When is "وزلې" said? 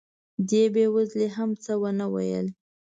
0.95-1.27